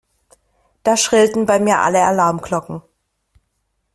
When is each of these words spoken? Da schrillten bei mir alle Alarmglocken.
Da 0.81 0.97
schrillten 0.97 1.45
bei 1.45 1.59
mir 1.59 1.77
alle 1.77 2.03
Alarmglocken. 2.03 2.81